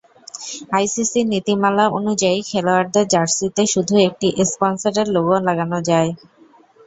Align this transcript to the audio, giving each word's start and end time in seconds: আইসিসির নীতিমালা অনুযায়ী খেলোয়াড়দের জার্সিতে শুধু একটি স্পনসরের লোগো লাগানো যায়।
আইসিসির 0.73 1.25
নীতিমালা 1.33 1.85
অনুযায়ী 1.97 2.39
খেলোয়াড়দের 2.49 3.05
জার্সিতে 3.07 3.63
শুধু 3.73 3.93
একটি 4.07 4.27
স্পনসরের 4.49 5.07
লোগো 5.15 5.35
লাগানো 5.47 5.77
যায়। 5.89 6.09